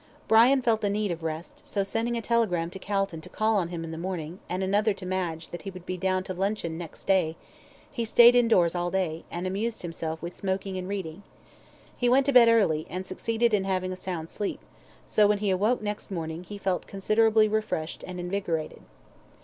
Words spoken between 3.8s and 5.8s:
in the morning, and another to Madge, that he